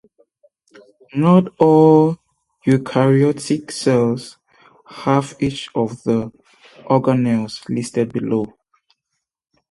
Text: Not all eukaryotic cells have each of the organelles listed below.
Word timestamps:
Not 1.13 1.53
all 1.59 2.17
eukaryotic 2.65 3.69
cells 3.71 4.37
have 4.87 5.35
each 5.39 5.69
of 5.75 6.01
the 6.01 6.31
organelles 6.89 7.61
listed 7.69 8.11
below. 8.11 8.51